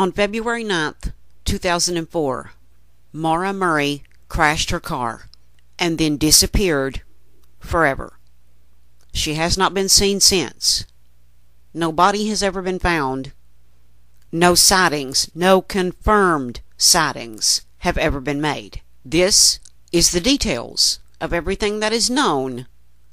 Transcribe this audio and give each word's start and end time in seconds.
On 0.00 0.12
February 0.12 0.64
9th, 0.64 1.12
2004, 1.44 2.52
Maura 3.12 3.52
Murray 3.52 4.02
crashed 4.30 4.70
her 4.70 4.80
car 4.80 5.28
and 5.78 5.98
then 5.98 6.16
disappeared 6.16 7.02
forever. 7.58 8.14
She 9.12 9.34
has 9.34 9.58
not 9.58 9.74
been 9.74 9.90
seen 9.90 10.18
since. 10.20 10.86
No 11.74 11.92
body 11.92 12.28
has 12.28 12.42
ever 12.42 12.62
been 12.62 12.78
found. 12.78 13.32
No 14.32 14.54
sightings, 14.54 15.30
no 15.34 15.60
confirmed 15.60 16.62
sightings 16.78 17.66
have 17.80 17.98
ever 17.98 18.22
been 18.22 18.40
made. 18.40 18.80
This 19.04 19.60
is 19.92 20.12
the 20.12 20.20
details 20.22 21.00
of 21.20 21.34
everything 21.34 21.80
that 21.80 21.92
is 21.92 22.08
known 22.08 22.66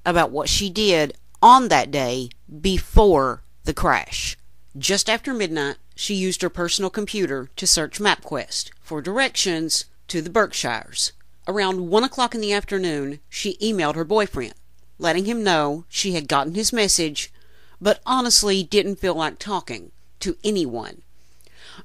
about 0.05 0.31
what 0.31 0.47
she 0.47 0.69
did 0.69 1.17
on 1.41 1.67
that 1.67 1.91
day 1.91 2.29
before 2.61 3.41
the 3.65 3.73
crash. 3.73 4.38
Just 4.77 5.09
after 5.09 5.33
midnight, 5.33 5.75
she 5.98 6.14
used 6.14 6.41
her 6.41 6.50
personal 6.50 6.89
computer 6.89 7.50
to 7.55 7.66
search 7.66 8.00
MapQuest 8.00 8.69
for 8.82 9.01
directions 9.01 9.86
to 10.07 10.21
the 10.21 10.29
Berkshires. 10.29 11.11
Around 11.47 11.89
one 11.89 12.04
o'clock 12.04 12.36
in 12.36 12.42
the 12.42 12.54
afternoon, 12.54 13.19
she 13.29 13.57
emailed 13.57 13.96
her 13.96 14.04
boyfriend, 14.04 14.54
letting 15.00 15.25
him 15.25 15.43
know 15.43 15.86
she 15.89 16.14
had 16.14 16.28
gotten 16.28 16.54
his 16.54 16.71
message, 16.71 17.32
but 17.82 18.00
honestly 18.05 18.64
didn't 18.64 19.00
feel 19.00 19.15
like 19.15 19.39
talking 19.39 19.91
to 20.19 20.38
anyone, 20.43 21.02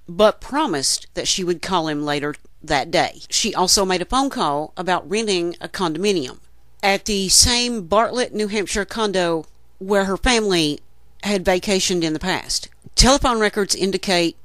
but 0.09 0.41
promised 0.41 1.07
that 1.15 1.29
she 1.29 1.43
would 1.43 1.63
call 1.63 1.89
him 1.89 2.05
later 2.05 2.35
that 2.63 2.91
day. 2.91 3.23
She 3.31 3.55
also 3.55 3.85
made 3.85 4.03
a 4.03 4.07
phone 4.07 4.31
call 4.31 4.73
about 4.77 5.09
renting 5.09 5.57
a 5.61 5.69
condominium 5.69 6.41
at 6.83 7.07
the 7.07 7.29
same 7.29 7.87
Bartlett, 7.87 8.35
New 8.35 8.49
Hampshire 8.49 8.85
condo 8.85 9.47
where 9.79 10.05
her 10.05 10.17
family 10.17 10.81
had 11.23 11.45
vacationed 11.45 12.03
in 12.03 12.13
the 12.13 12.19
past. 12.19 12.69
Telephone 12.95 13.41
records 13.41 13.75
indicate 13.75 14.37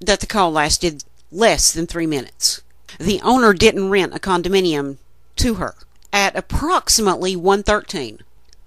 that 0.00 0.20
the 0.20 0.26
call 0.26 0.50
lasted 0.52 1.04
less 1.30 1.72
than 1.72 1.86
three 1.86 2.06
minutes. 2.06 2.62
The 2.98 3.20
owner 3.22 3.52
didn't 3.52 3.90
rent 3.90 4.14
a 4.14 4.18
condominium 4.18 4.98
to 5.36 5.54
her. 5.54 5.74
At 6.12 6.36
approximately 6.36 7.36
1.13, 7.36 8.20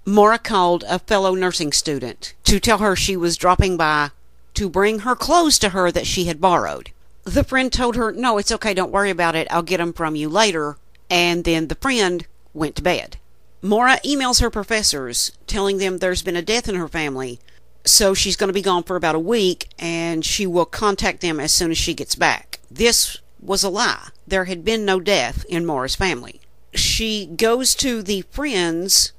Maura 0.06 0.38
called 0.38 0.84
a 0.88 0.98
fellow 0.98 1.34
nursing 1.34 1.72
student 1.72 2.34
to 2.44 2.58
tell 2.58 2.78
her 2.78 2.96
she 2.96 3.16
was 3.16 3.36
dropping 3.36 3.76
by 3.76 4.10
to 4.54 4.68
bring 4.68 5.00
her 5.00 5.16
clothes 5.16 5.58
to 5.58 5.70
her 5.70 5.90
that 5.90 6.06
she 6.06 6.24
had 6.24 6.40
borrowed. 6.40 6.90
The 7.24 7.44
friend 7.44 7.72
told 7.72 7.96
her, 7.96 8.12
no, 8.12 8.38
it's 8.38 8.52
okay, 8.52 8.74
don't 8.74 8.92
worry 8.92 9.10
about 9.10 9.34
it, 9.34 9.48
I'll 9.50 9.62
get 9.62 9.78
them 9.78 9.92
from 9.92 10.14
you 10.14 10.28
later. 10.28 10.76
And 11.10 11.44
then 11.44 11.68
the 11.68 11.74
friend 11.74 12.26
went 12.52 12.76
to 12.76 12.82
bed. 12.82 13.16
Maura 13.62 13.98
emails 14.04 14.40
her 14.40 14.50
professors 14.50 15.32
telling 15.46 15.78
them 15.78 15.98
there's 15.98 16.22
been 16.22 16.36
a 16.36 16.42
death 16.42 16.68
in 16.68 16.74
her 16.74 16.88
family, 16.88 17.40
so 17.84 18.14
she's 18.14 18.36
going 18.36 18.48
to 18.48 18.54
be 18.54 18.62
gone 18.62 18.82
for 18.82 18.96
about 18.96 19.14
a 19.14 19.20
week 19.20 19.68
and 19.78 20.24
she 20.24 20.46
will 20.46 20.64
contact 20.64 21.20
them 21.20 21.38
as 21.38 21.52
soon 21.52 21.70
as 21.70 21.78
she 21.78 21.94
gets 21.94 22.14
back. 22.14 22.60
This 22.70 23.18
was 23.40 23.62
a 23.62 23.68
lie. 23.68 24.08
There 24.26 24.46
had 24.46 24.64
been 24.64 24.84
no 24.84 25.00
death 25.00 25.44
in 25.48 25.66
Maura's 25.66 25.94
family. 25.94 26.40
She 26.72 27.26
goes 27.26 27.74
to 27.76 28.02
the 28.02 28.22
friends, 28.30 29.12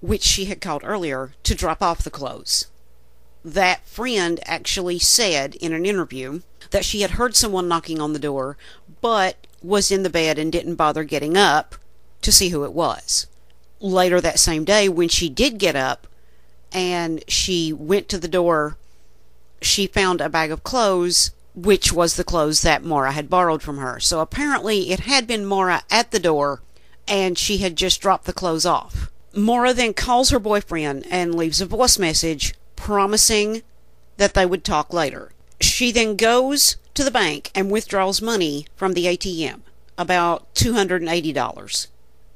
which 0.00 0.22
she 0.22 0.44
had 0.44 0.60
called 0.60 0.82
earlier, 0.84 1.32
to 1.42 1.54
drop 1.54 1.82
off 1.82 2.04
the 2.04 2.10
clothes. 2.10 2.66
That 3.44 3.86
friend 3.88 4.38
actually 4.44 4.98
said 4.98 5.56
in 5.56 5.72
an 5.72 5.86
interview 5.86 6.42
that 6.70 6.84
she 6.84 7.00
had 7.00 7.12
heard 7.12 7.34
someone 7.34 7.66
knocking 7.66 8.00
on 8.00 8.12
the 8.12 8.18
door, 8.18 8.56
but 9.00 9.46
was 9.62 9.90
in 9.90 10.02
the 10.02 10.10
bed 10.10 10.38
and 10.38 10.52
didn't 10.52 10.76
bother 10.76 11.02
getting 11.02 11.36
up 11.36 11.76
to 12.20 12.30
see 12.30 12.50
who 12.50 12.64
it 12.64 12.72
was. 12.72 13.26
Later 13.80 14.20
that 14.20 14.38
same 14.38 14.64
day, 14.64 14.88
when 14.88 15.08
she 15.08 15.28
did 15.28 15.58
get 15.58 15.74
up 15.74 16.06
and 16.72 17.22
she 17.28 17.72
went 17.72 18.08
to 18.08 18.18
the 18.18 18.28
door, 18.28 18.76
she 19.60 19.86
found 19.86 20.20
a 20.20 20.28
bag 20.28 20.50
of 20.50 20.64
clothes 20.64 21.30
which 21.54 21.92
was 21.92 22.16
the 22.16 22.24
clothes 22.24 22.62
that 22.62 22.84
Maura 22.84 23.12
had 23.12 23.28
borrowed 23.28 23.62
from 23.62 23.78
her. 23.78 24.00
So 24.00 24.20
apparently 24.20 24.90
it 24.90 25.00
had 25.00 25.26
been 25.26 25.44
Maura 25.44 25.82
at 25.90 26.10
the 26.10 26.20
door 26.20 26.62
and 27.06 27.36
she 27.36 27.58
had 27.58 27.76
just 27.76 28.00
dropped 28.00 28.24
the 28.24 28.32
clothes 28.32 28.64
off. 28.64 29.10
Maura 29.34 29.72
then 29.72 29.94
calls 29.94 30.30
her 30.30 30.38
boyfriend 30.38 31.06
and 31.10 31.34
leaves 31.34 31.60
a 31.60 31.66
voice 31.66 31.98
message 31.98 32.54
promising 32.76 33.62
that 34.16 34.34
they 34.34 34.46
would 34.46 34.64
talk 34.64 34.92
later. 34.92 35.32
She 35.60 35.92
then 35.92 36.16
goes 36.16 36.76
to 36.94 37.04
the 37.04 37.10
bank 37.10 37.50
and 37.54 37.70
withdraws 37.70 38.20
money 38.20 38.66
from 38.76 38.92
the 38.92 39.06
ATM, 39.06 39.60
about 39.96 40.54
$280. 40.54 41.86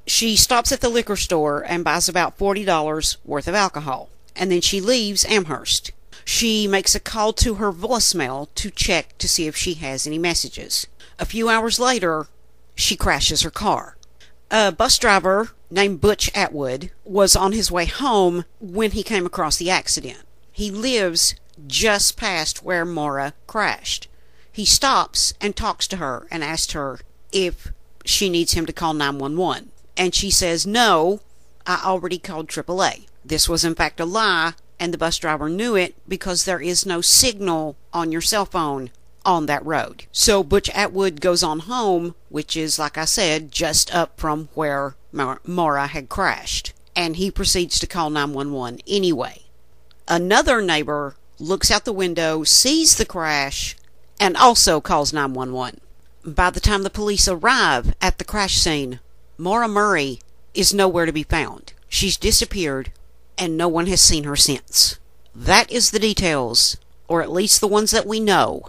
She 0.05 0.35
stops 0.35 0.71
at 0.71 0.81
the 0.81 0.89
liquor 0.89 1.15
store 1.15 1.63
and 1.67 1.83
buys 1.83 2.07
about 2.07 2.37
$40 2.37 3.17
worth 3.25 3.47
of 3.47 3.55
alcohol, 3.55 4.09
and 4.37 4.51
then 4.51 4.61
she 4.61 4.79
leaves 4.79 5.25
Amherst. 5.25 5.91
She 6.25 6.67
makes 6.67 6.93
a 6.93 6.99
call 6.99 7.33
to 7.33 7.55
her 7.55 7.71
voicemail 7.71 8.47
to 8.55 8.69
check 8.69 9.17
to 9.17 9.29
see 9.29 9.47
if 9.47 9.55
she 9.55 9.75
has 9.75 10.05
any 10.05 10.17
messages. 10.17 10.87
A 11.19 11.25
few 11.25 11.49
hours 11.49 11.79
later, 11.79 12.27
she 12.75 12.95
crashes 12.95 13.41
her 13.41 13.49
car. 13.49 13.97
A 14.51 14.71
bus 14.71 14.97
driver 14.97 15.51
named 15.69 16.01
Butch 16.01 16.29
Atwood 16.35 16.91
was 17.03 17.35
on 17.35 17.51
his 17.51 17.71
way 17.71 17.85
home 17.85 18.45
when 18.59 18.91
he 18.91 19.03
came 19.03 19.25
across 19.25 19.57
the 19.57 19.69
accident. 19.69 20.19
He 20.51 20.71
lives 20.71 21.35
just 21.65 22.17
past 22.17 22.63
where 22.63 22.85
Maura 22.85 23.33
crashed. 23.47 24.07
He 24.51 24.65
stops 24.65 25.33
and 25.41 25.55
talks 25.55 25.87
to 25.89 25.97
her 25.97 26.27
and 26.31 26.43
asks 26.43 26.73
her 26.73 26.99
if 27.31 27.71
she 28.05 28.29
needs 28.29 28.53
him 28.53 28.65
to 28.65 28.73
call 28.73 28.93
911. 28.93 29.71
And 29.95 30.13
she 30.13 30.29
says, 30.29 30.65
No, 30.65 31.21
I 31.65 31.81
already 31.83 32.17
called 32.17 32.47
AAA. 32.47 33.07
This 33.27 33.49
was 33.49 33.65
in 33.65 33.75
fact 33.75 33.99
a 33.99 34.05
lie 34.05 34.53
and 34.79 34.93
the 34.93 34.97
bus 34.97 35.17
driver 35.17 35.49
knew 35.49 35.75
it 35.75 35.95
because 36.07 36.45
there 36.45 36.61
is 36.61 36.85
no 36.85 37.01
signal 37.01 37.75
on 37.91 38.11
your 38.11 38.21
cell 38.21 38.45
phone 38.45 38.89
on 39.25 39.47
that 39.47 39.65
road. 39.65 40.05
So 40.13 40.43
Butch 40.43 40.69
Atwood 40.69 41.19
goes 41.19 41.43
on 41.43 41.59
home, 41.59 42.15
which 42.29 42.55
is, 42.55 42.79
like 42.79 42.97
I 42.97 43.03
said, 43.03 43.51
just 43.51 43.93
up 43.93 44.17
from 44.17 44.47
where 44.53 44.95
Maura 45.11 45.87
had 45.87 46.07
crashed, 46.07 46.71
and 46.95 47.17
he 47.17 47.29
proceeds 47.29 47.79
to 47.79 47.87
call 47.87 48.09
911 48.09 48.79
anyway. 48.87 49.41
Another 50.07 50.61
neighbor 50.61 51.17
looks 51.37 51.69
out 51.69 51.83
the 51.83 51.91
window, 51.91 52.45
sees 52.45 52.95
the 52.95 53.05
crash, 53.05 53.75
and 54.21 54.37
also 54.37 54.79
calls 54.79 55.11
911. 55.11 55.81
By 56.23 56.49
the 56.49 56.61
time 56.61 56.83
the 56.83 56.89
police 56.89 57.27
arrive 57.27 57.93
at 58.01 58.19
the 58.19 58.23
crash 58.23 58.55
scene, 58.55 59.01
Maura 59.37 59.67
Murray 59.67 60.19
is 60.53 60.73
nowhere 60.73 61.05
to 61.05 61.11
be 61.11 61.23
found. 61.23 61.73
She's 61.89 62.15
disappeared 62.15 62.91
and 63.37 63.57
no 63.57 63.67
one 63.67 63.87
has 63.87 64.01
seen 64.01 64.23
her 64.23 64.35
since. 64.35 64.99
That 65.35 65.71
is 65.71 65.91
the 65.91 65.99
details, 65.99 66.77
or 67.07 67.21
at 67.21 67.31
least 67.31 67.61
the 67.61 67.67
ones 67.67 67.91
that 67.91 68.07
we 68.07 68.19
know, 68.19 68.63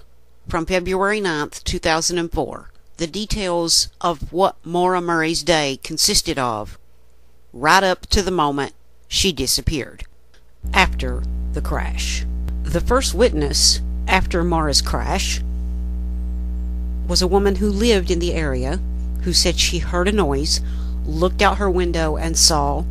from 0.49 0.67
February 0.67 1.21
9th, 1.21 1.65
2004. 1.65 2.71
The 2.99 3.07
details 3.07 3.89
of 4.01 4.33
what 4.33 4.57
Maura 4.65 5.01
Murray's 5.01 5.43
day 5.43 5.79
consisted 5.83 6.39
of, 6.39 6.79
right 7.53 7.83
up 7.83 8.07
to 8.07 8.23
the 8.23 8.31
moment 8.31 8.75
she 9.07 9.33
disappeared, 9.33 10.05
after 10.73 11.23
the 11.53 11.63
crash. 11.63 12.27
The 12.65 12.81
first 12.81 13.15
witness 13.15 13.81
after 14.07 14.45
Maura's 14.45 14.83
crash 14.83 15.41
was 17.07 17.23
a 17.23 17.27
woman 17.27 17.57
who 17.57 17.71
lived 17.71 18.11
in 18.11 18.19
the 18.19 18.35
area 18.35 18.81
who 19.23 19.33
said 19.33 19.59
she 19.59 19.79
heard 19.79 20.09
a 20.09 20.13
noise, 20.13 20.61
looked 21.07 21.41
out 21.41 21.59
her 21.59 21.71
window, 21.71 22.17
and 22.17 22.37
saw 22.37 22.85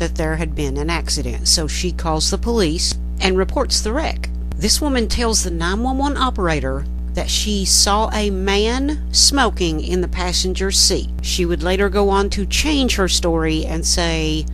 that 0.00 0.16
there 0.16 0.34
had 0.34 0.56
been 0.56 0.76
an 0.76 0.90
accident, 0.90 1.46
so 1.46 1.68
she 1.68 1.92
calls 1.92 2.30
the 2.30 2.38
police 2.38 2.98
and 3.20 3.36
reports 3.36 3.80
the 3.80 3.92
wreck. 3.92 4.28
This 4.56 4.80
woman 4.80 5.06
tells 5.06 5.44
the 5.44 5.50
911 5.50 6.16
operator 6.16 6.84
that 7.14 7.30
she 7.30 7.64
saw 7.64 8.10
a 8.12 8.30
man 8.30 9.12
smoking 9.12 9.80
in 9.80 10.00
the 10.00 10.08
passenger 10.08 10.70
seat. 10.70 11.08
She 11.22 11.44
would 11.46 11.62
later 11.62 11.88
go 11.88 12.08
on 12.08 12.30
to 12.30 12.46
change 12.46 12.96
her 12.96 13.08
story 13.08 13.64
and 13.64 13.84
say, 13.86 14.46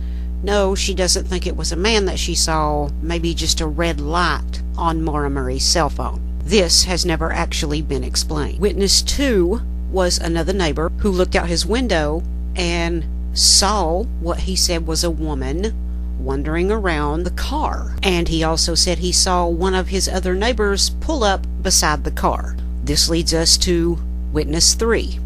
no, 0.43 0.75
she 0.75 0.93
doesn't 0.93 1.25
think 1.25 1.47
it 1.47 1.55
was 1.55 1.71
a 1.71 1.77
man 1.77 2.05
that 2.05 2.19
she 2.19 2.35
saw, 2.35 2.89
maybe 3.01 3.33
just 3.33 3.61
a 3.61 3.67
red 3.67 3.99
light 3.99 4.61
on 4.77 5.03
Maura 5.03 5.29
Murray's 5.29 5.65
cell 5.65 5.89
phone. 5.89 6.21
This 6.43 6.83
has 6.83 7.05
never 7.05 7.31
actually 7.31 7.81
been 7.81 8.03
explained. 8.03 8.59
Witness 8.59 9.01
2 9.01 9.61
was 9.91 10.17
another 10.17 10.53
neighbor 10.53 10.91
who 10.99 11.09
looked 11.09 11.35
out 11.35 11.47
his 11.47 11.65
window 11.65 12.21
and 12.55 13.05
saw 13.37 14.01
what 14.19 14.39
he 14.41 14.55
said 14.55 14.87
was 14.87 15.03
a 15.03 15.11
woman 15.11 15.75
wandering 16.19 16.71
around 16.71 17.23
the 17.23 17.31
car. 17.31 17.95
And 18.01 18.27
he 18.27 18.43
also 18.43 18.73
said 18.73 18.97
he 18.97 19.11
saw 19.11 19.45
one 19.45 19.75
of 19.75 19.89
his 19.89 20.09
other 20.09 20.33
neighbors 20.33 20.89
pull 20.89 21.23
up 21.23 21.45
beside 21.61 22.03
the 22.03 22.11
car. 22.11 22.55
This 22.83 23.09
leads 23.09 23.33
us 23.33 23.57
to 23.57 23.99
Witness 24.33 24.73
3. 24.73 25.19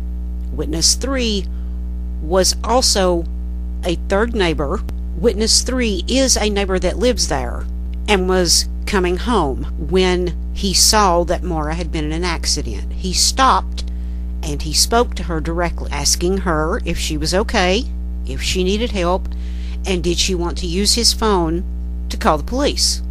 Witness 0.51 0.95
3 0.95 1.45
was 2.21 2.55
also 2.63 3.23
a 3.85 3.95
third 4.09 4.35
neighbor. 4.35 4.81
Witness 5.17 5.61
3 5.61 6.03
is 6.07 6.35
a 6.35 6.49
neighbor 6.49 6.79
that 6.79 6.99
lives 6.99 7.29
there 7.29 7.65
and 8.07 8.27
was 8.27 8.67
coming 8.85 9.17
home 9.17 9.63
when 9.89 10.35
he 10.53 10.73
saw 10.73 11.23
that 11.23 11.43
Maura 11.43 11.75
had 11.75 11.91
been 11.91 12.05
in 12.05 12.11
an 12.11 12.25
accident. 12.25 12.91
He 12.91 13.13
stopped 13.13 13.85
and 14.43 14.63
he 14.63 14.73
spoke 14.73 15.15
to 15.15 15.23
her 15.23 15.39
directly, 15.39 15.89
asking 15.91 16.39
her 16.39 16.81
if 16.83 16.97
she 16.97 17.15
was 17.17 17.33
okay 17.33 17.85
if 18.33 18.41
she 18.41 18.63
needed 18.63 18.91
help, 18.91 19.27
and 19.85 20.03
did 20.03 20.17
she 20.17 20.35
want 20.35 20.57
to 20.59 20.67
use 20.67 20.95
his 20.95 21.13
phone 21.13 21.63
to 22.09 22.17
call 22.17 22.37
the 22.37 22.43
police. 22.43 23.01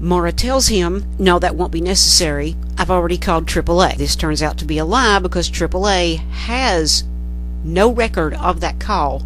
Maura 0.00 0.32
tells 0.32 0.68
him, 0.68 1.04
No, 1.18 1.38
that 1.38 1.56
won't 1.56 1.72
be 1.72 1.80
necessary. 1.80 2.56
I've 2.78 2.90
already 2.90 3.18
called 3.18 3.46
AAA. 3.46 3.96
This 3.96 4.16
turns 4.16 4.42
out 4.42 4.58
to 4.58 4.64
be 4.64 4.78
a 4.78 4.84
lie 4.84 5.18
because 5.18 5.50
AAA 5.50 6.18
has 6.30 7.04
no 7.62 7.92
record 7.92 8.34
of 8.34 8.60
that 8.60 8.80
call 8.80 9.22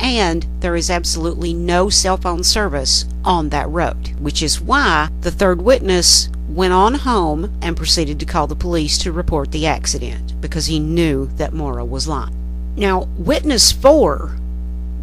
and 0.00 0.46
there 0.60 0.76
is 0.76 0.90
absolutely 0.90 1.54
no 1.54 1.88
cell 1.88 2.16
phone 2.16 2.42
service 2.42 3.04
on 3.24 3.50
that 3.50 3.68
road, 3.68 4.08
which 4.18 4.42
is 4.42 4.60
why 4.60 5.08
the 5.20 5.30
third 5.30 5.62
witness 5.62 6.28
went 6.48 6.72
on 6.72 6.94
home 6.94 7.56
and 7.62 7.76
proceeded 7.76 8.20
to 8.20 8.26
call 8.26 8.46
the 8.46 8.54
police 8.54 8.98
to 8.98 9.12
report 9.12 9.50
the 9.50 9.66
accident 9.66 10.40
because 10.40 10.66
he 10.66 10.78
knew 10.78 11.26
that 11.36 11.52
Maura 11.52 11.84
was 11.84 12.08
lying. 12.08 12.34
Now, 12.76 13.08
witness 13.16 13.72
4 13.72 14.36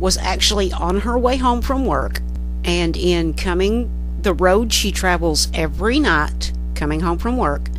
was 0.02 0.18
actually 0.18 0.74
on 0.74 1.00
her 1.00 1.18
way 1.18 1.38
home 1.38 1.62
from 1.62 1.86
work 1.86 2.20
and 2.66 2.98
in 2.98 3.34
coming 3.34 3.90
the 4.22 4.34
road 4.34 4.72
she 4.74 4.92
travels 4.92 5.48
every 5.54 6.00
night 6.00 6.52
coming 6.76 7.00
home 7.00 7.18
from 7.18 7.38
work, 7.38 7.70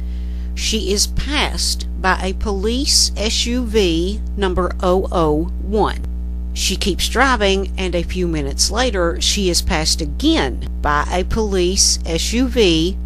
she 0.54 0.92
is 0.92 1.06
passed 1.08 1.86
by 2.00 2.18
a 2.22 2.32
police 2.34 3.10
SUV 3.10 4.20
number 4.36 4.72
001. 4.80 6.06
She 6.54 6.76
keeps 6.76 7.08
driving, 7.08 7.72
and 7.78 7.94
a 7.94 8.02
few 8.02 8.28
minutes 8.28 8.70
later, 8.70 9.20
she 9.20 9.48
is 9.48 9.62
passed 9.62 10.00
again 10.00 10.68
by 10.82 11.06
a 11.10 11.24
police 11.24 11.98
SUV, 11.98 12.96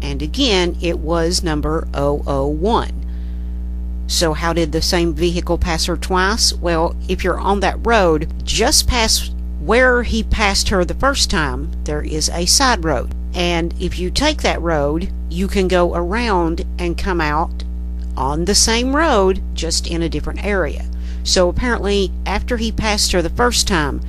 and 0.00 0.22
again, 0.22 0.76
it 0.80 0.98
was 0.98 1.42
number 1.42 1.86
001. 1.92 3.01
So, 4.12 4.34
how 4.34 4.52
did 4.52 4.72
the 4.72 4.82
same 4.82 5.14
vehicle 5.14 5.56
pass 5.56 5.86
her 5.86 5.96
twice? 5.96 6.52
Well, 6.52 6.94
if 7.08 7.24
you're 7.24 7.40
on 7.40 7.60
that 7.60 7.84
road, 7.86 8.30
just 8.44 8.86
past 8.86 9.32
where 9.58 10.02
he 10.02 10.22
passed 10.22 10.68
her 10.68 10.84
the 10.84 10.92
first 10.92 11.30
time, 11.30 11.72
there 11.84 12.02
is 12.02 12.28
a 12.28 12.44
side 12.44 12.84
road. 12.84 13.14
And 13.32 13.72
if 13.80 13.98
you 13.98 14.10
take 14.10 14.42
that 14.42 14.60
road, 14.60 15.10
you 15.30 15.48
can 15.48 15.66
go 15.66 15.94
around 15.94 16.66
and 16.78 16.98
come 16.98 17.22
out 17.22 17.64
on 18.14 18.44
the 18.44 18.54
same 18.54 18.94
road, 18.94 19.40
just 19.54 19.86
in 19.86 20.02
a 20.02 20.10
different 20.10 20.44
area. 20.44 20.84
So 21.24 21.48
apparently, 21.48 22.12
after 22.26 22.58
he 22.58 22.70
passed 22.70 23.12
her 23.12 23.22
the 23.22 23.30
first 23.30 23.66
time, 23.66 24.02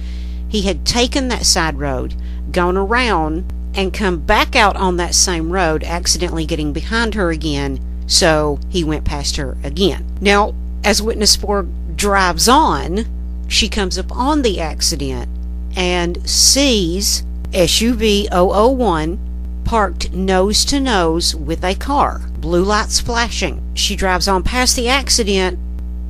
he 0.49 0.63
had 0.63 0.85
taken 0.85 1.29
that 1.29 1.45
side 1.45 1.79
road, 1.79 2.13
gone 2.51 2.75
around, 2.75 3.53
and 3.73 3.93
come 3.93 4.19
back 4.19 4.53
out 4.53 4.75
on 4.75 4.97
that 4.97 5.15
same 5.15 5.49
road, 5.49 5.81
accidentally 5.81 6.45
getting 6.45 6.73
behind 6.73 7.15
her 7.15 7.31
again. 7.31 7.79
So 8.07 8.59
he 8.69 8.83
went 8.83 9.05
past 9.05 9.37
her 9.37 9.57
again. 9.63 10.05
Now, 10.21 10.53
as 10.83 11.01
witness 11.01 11.35
4 11.35 11.67
drives 11.95 12.49
on, 12.49 13.05
she 13.47 13.69
comes 13.69 13.97
up 13.97 14.11
on 14.11 14.41
the 14.41 14.59
accident 14.59 15.29
and 15.75 16.27
sees 16.29 17.23
SUV 17.51 18.27
001 18.31 19.19
parked 19.63 20.11
nose 20.11 20.65
to 20.65 20.79
nose 20.79 21.35
with 21.35 21.63
a 21.63 21.75
car, 21.75 22.21
blue 22.39 22.63
lights 22.63 22.99
flashing. 22.99 23.63
She 23.73 23.95
drives 23.95 24.27
on 24.27 24.43
past 24.43 24.75
the 24.75 24.89
accident 24.89 25.59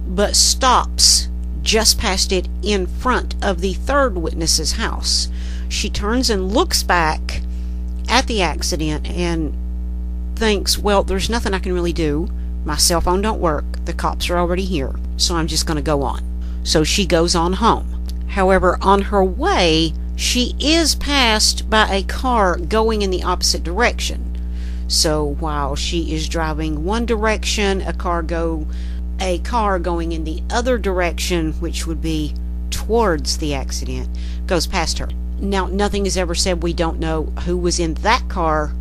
but 0.08 0.36
stops 0.36 1.30
just 1.62 1.98
past 1.98 2.32
it 2.32 2.48
in 2.62 2.86
front 2.86 3.36
of 3.42 3.62
the 3.62 3.74
third 3.74 4.18
witness's 4.18 4.74
house. 4.74 5.30
She 5.70 5.90
turns 5.90 6.30
and 6.30 6.54
looks 6.54 6.84
back 6.84 7.42
at 8.10 8.28
the 8.28 8.42
accident 8.42 9.10
and 9.10 9.56
thinks, 10.36 10.78
well, 10.78 11.04
there's 11.04 11.30
nothing 11.30 11.54
I 11.54 11.60
can 11.60 11.74
really 11.74 11.94
do. 11.94 12.28
My 12.66 12.78
cell 12.78 13.02
phone 13.02 13.22
don't 13.22 13.42
work. 13.42 13.66
The 13.86 13.94
cops 13.94 14.30
are 14.30 14.38
already 14.38 14.66
here, 14.66 14.94
so 15.18 15.36
I'm 15.36 15.48
just 15.48 15.66
going 15.66 15.78
to 15.78 15.84
go 15.84 16.02
on. 16.04 16.22
So 16.64 16.84
she 16.84 17.06
goes 17.06 17.36
on 17.36 17.54
home. 17.54 18.06
However, 18.30 18.78
on 18.82 19.02
her 19.02 19.24
way, 19.24 19.94
she 20.16 20.56
is 20.60 20.96
passed 20.96 21.70
by 21.70 21.94
a 21.94 22.04
car 22.04 22.58
going 22.58 23.02
in 23.02 23.10
the 23.10 23.24
opposite 23.24 23.64
direction. 23.64 24.30
So 24.88 25.24
while 25.40 25.76
she 25.76 26.14
is 26.14 26.30
driving 26.30 26.84
one 26.84 27.06
direction, 27.06 27.82
a 27.82 27.94
car 27.94 28.22
go 28.22 28.68
a 29.20 29.40
car 29.40 29.80
going 29.80 30.12
in 30.12 30.24
the 30.24 30.42
other 30.50 30.78
direction, 30.78 31.54
which 31.54 31.86
would 31.86 32.02
be 32.02 32.34
towards 32.72 33.38
the 33.38 33.54
accident, 33.54 34.10
goes 34.48 34.68
past 34.68 34.98
her. 34.98 35.08
Now, 35.40 35.68
nothing 35.68 36.06
is 36.06 36.18
ever 36.18 36.36
said. 36.36 36.64
We 36.64 36.74
don't 36.74 37.00
know 37.00 37.24
who 37.46 37.58
was 37.58 37.80
in 37.80 37.94
that 37.96 38.28
car 38.28 38.74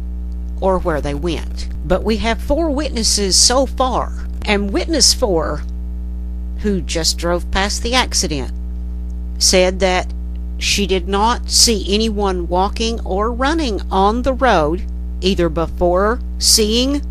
or 0.62 0.78
where 0.78 1.00
they 1.00 1.12
went. 1.14 1.68
But 1.84 2.04
we 2.04 2.18
have 2.18 2.40
four 2.40 2.70
witnesses 2.70 3.36
so 3.36 3.66
far. 3.66 4.26
And 4.44 4.72
witness 4.72 5.12
four, 5.12 5.62
who 6.60 6.80
just 6.80 7.18
drove 7.18 7.50
past 7.50 7.82
the 7.82 7.94
accident, 7.94 8.52
said 9.38 9.80
that 9.80 10.12
she 10.58 10.86
did 10.86 11.08
not 11.08 11.50
see 11.50 11.92
anyone 11.92 12.48
walking 12.48 13.00
or 13.04 13.32
running 13.32 13.80
on 13.90 14.22
the 14.22 14.32
road 14.32 14.82
either 15.20 15.48
before 15.48 16.20
seeing 16.38 17.02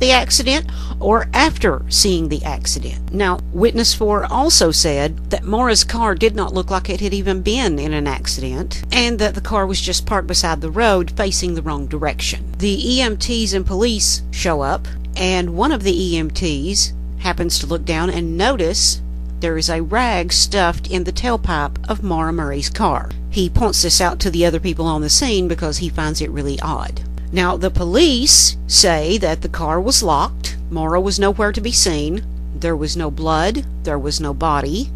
the 0.00 0.10
accident 0.10 0.66
or 0.98 1.28
after 1.32 1.82
seeing 1.88 2.28
the 2.28 2.42
accident. 2.42 3.12
Now, 3.12 3.40
witness 3.52 3.94
4 3.94 4.24
also 4.24 4.70
said 4.70 5.30
that 5.30 5.44
Maura's 5.44 5.84
car 5.84 6.14
did 6.14 6.34
not 6.34 6.54
look 6.54 6.70
like 6.70 6.90
it 6.90 7.00
had 7.00 7.14
even 7.14 7.42
been 7.42 7.78
in 7.78 7.92
an 7.92 8.06
accident 8.06 8.82
and 8.92 9.18
that 9.18 9.34
the 9.34 9.40
car 9.40 9.66
was 9.66 9.80
just 9.80 10.06
parked 10.06 10.26
beside 10.26 10.60
the 10.60 10.70
road 10.70 11.10
facing 11.12 11.54
the 11.54 11.62
wrong 11.62 11.86
direction. 11.86 12.52
The 12.58 12.98
EMTs 12.98 13.54
and 13.54 13.64
police 13.64 14.22
show 14.30 14.62
up 14.62 14.88
and 15.16 15.54
one 15.54 15.72
of 15.72 15.82
the 15.82 16.14
EMTs 16.14 16.92
happens 17.18 17.58
to 17.58 17.66
look 17.66 17.84
down 17.84 18.10
and 18.10 18.36
notice 18.36 19.00
there 19.40 19.56
is 19.56 19.70
a 19.70 19.82
rag 19.82 20.32
stuffed 20.32 20.90
in 20.90 21.04
the 21.04 21.12
tailpipe 21.12 21.88
of 21.88 22.02
Maura 22.02 22.32
Murray's 22.32 22.68
car. 22.68 23.10
He 23.30 23.48
points 23.48 23.82
this 23.82 24.00
out 24.00 24.18
to 24.20 24.30
the 24.30 24.44
other 24.44 24.60
people 24.60 24.86
on 24.86 25.00
the 25.00 25.08
scene 25.08 25.48
because 25.48 25.78
he 25.78 25.88
finds 25.88 26.20
it 26.20 26.30
really 26.30 26.60
odd. 26.60 27.00
Now, 27.32 27.56
the 27.56 27.70
police 27.70 28.56
say 28.66 29.16
that 29.18 29.42
the 29.42 29.48
car 29.48 29.80
was 29.80 30.02
locked. 30.02 30.56
Maura 30.70 31.00
was 31.00 31.18
nowhere 31.18 31.52
to 31.52 31.60
be 31.60 31.72
seen. 31.72 32.24
There 32.54 32.76
was 32.76 32.96
no 32.96 33.10
blood. 33.10 33.64
There 33.84 33.98
was 33.98 34.20
no 34.20 34.34
body. 34.34 34.90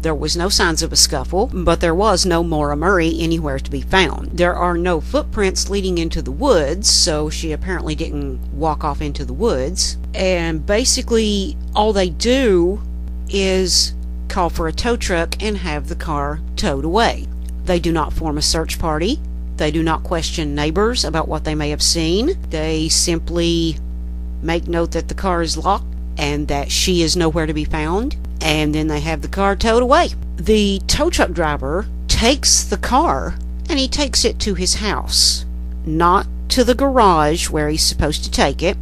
There 0.00 0.14
was 0.14 0.34
no 0.34 0.48
signs 0.48 0.82
of 0.82 0.92
a 0.92 0.96
scuffle, 0.96 1.50
but 1.52 1.80
there 1.80 1.94
was 1.94 2.24
no 2.24 2.42
Maura 2.42 2.74
Murray 2.74 3.20
anywhere 3.20 3.58
to 3.58 3.70
be 3.70 3.82
found. 3.82 4.38
There 4.38 4.54
are 4.54 4.78
no 4.78 5.02
footprints 5.02 5.68
leading 5.68 5.98
into 5.98 6.22
the 6.22 6.30
woods, 6.32 6.88
so 6.88 7.28
she 7.28 7.52
apparently 7.52 7.94
didn't 7.94 8.40
walk 8.54 8.82
off 8.82 9.02
into 9.02 9.26
the 9.26 9.34
woods. 9.34 9.98
And 10.14 10.64
basically, 10.64 11.58
all 11.76 11.92
they 11.92 12.08
do 12.08 12.80
is 13.28 13.92
call 14.28 14.48
for 14.48 14.68
a 14.68 14.72
tow 14.72 14.96
truck 14.96 15.42
and 15.42 15.58
have 15.58 15.88
the 15.88 15.96
car 15.96 16.40
towed 16.56 16.86
away. 16.86 17.26
They 17.66 17.78
do 17.78 17.92
not 17.92 18.14
form 18.14 18.38
a 18.38 18.42
search 18.42 18.78
party. 18.78 19.20
They 19.60 19.70
do 19.70 19.82
not 19.82 20.04
question 20.04 20.54
neighbors 20.54 21.04
about 21.04 21.28
what 21.28 21.44
they 21.44 21.54
may 21.54 21.68
have 21.68 21.82
seen. 21.82 22.38
They 22.48 22.88
simply 22.88 23.76
make 24.40 24.66
note 24.66 24.92
that 24.92 25.08
the 25.08 25.14
car 25.14 25.42
is 25.42 25.58
locked 25.58 25.84
and 26.16 26.48
that 26.48 26.72
she 26.72 27.02
is 27.02 27.14
nowhere 27.14 27.44
to 27.44 27.52
be 27.52 27.66
found, 27.66 28.16
and 28.40 28.74
then 28.74 28.86
they 28.86 29.00
have 29.00 29.20
the 29.20 29.28
car 29.28 29.56
towed 29.56 29.82
away. 29.82 30.14
The 30.36 30.80
tow 30.86 31.10
truck 31.10 31.32
driver 31.32 31.84
takes 32.08 32.64
the 32.64 32.78
car 32.78 33.34
and 33.68 33.78
he 33.78 33.86
takes 33.86 34.24
it 34.24 34.38
to 34.40 34.54
his 34.54 34.76
house, 34.76 35.44
not 35.84 36.26
to 36.48 36.64
the 36.64 36.74
garage 36.74 37.50
where 37.50 37.68
he's 37.68 37.82
supposed 37.82 38.24
to 38.24 38.30
take 38.30 38.62
it. 38.62 38.78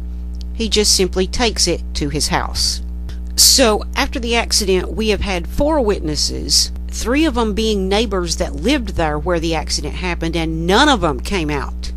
He 0.53 0.69
just 0.69 0.95
simply 0.95 1.27
takes 1.27 1.67
it 1.67 1.83
to 1.95 2.07
his 2.07 2.29
house. 2.29 2.81
So, 3.35 3.83
after 3.97 4.17
the 4.17 4.37
accident, 4.37 4.93
we 4.93 5.09
have 5.09 5.21
had 5.21 5.45
four 5.45 5.81
witnesses 5.81 6.71
three 6.91 7.25
of 7.25 7.35
them 7.35 7.53
being 7.53 7.87
neighbors 7.87 8.37
that 8.37 8.55
lived 8.55 8.89
there 8.89 9.17
where 9.17 9.39
the 9.39 9.55
accident 9.55 9.95
happened, 9.95 10.35
and 10.35 10.65
none 10.67 10.89
of 10.89 11.01
them 11.01 11.19
came 11.19 11.49
out 11.49 11.91